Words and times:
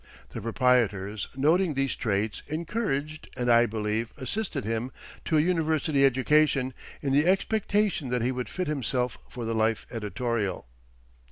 The 0.31 0.41
proprietors, 0.41 1.27
noting 1.35 1.75
these 1.75 1.95
traits, 1.95 2.41
encouraged, 2.47 3.29
and, 3.37 3.51
I 3.51 3.67
believe, 3.67 4.11
assisted 4.17 4.65
him 4.65 4.91
to 5.25 5.37
a 5.37 5.41
university 5.41 6.03
education, 6.05 6.73
in 7.03 7.13
the 7.13 7.27
expectation 7.27 8.09
that 8.09 8.23
he 8.23 8.31
would 8.31 8.49
fit 8.49 8.65
himself 8.65 9.19
for 9.29 9.45
the 9.45 9.53
life 9.53 9.85
editorial. 9.91 10.65